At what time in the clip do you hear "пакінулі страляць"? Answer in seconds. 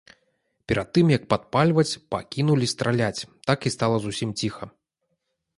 2.15-3.27